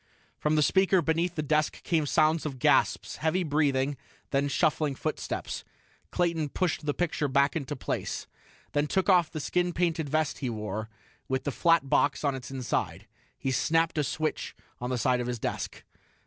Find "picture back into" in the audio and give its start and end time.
6.95-7.75